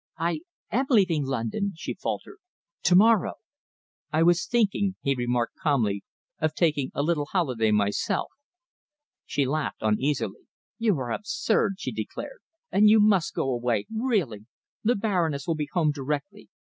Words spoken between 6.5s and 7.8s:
taking a little holiday